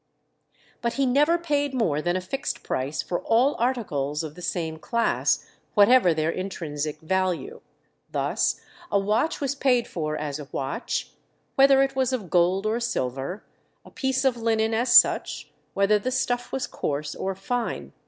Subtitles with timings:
[0.81, 4.79] But he never paid more than a fixed price for all articles of the same
[4.79, 7.61] class, whatever their intrinsic value.
[8.11, 8.59] Thus,
[8.91, 11.11] a watch was paid for as a watch,
[11.53, 13.43] whether it was of gold or silver;
[13.85, 17.93] a piece of linen as such, whether the stuff was coarse or fine.